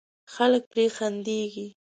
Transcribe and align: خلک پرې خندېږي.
خلک 0.33 0.63
پرې 0.71 0.85
خندېږي. 0.95 1.67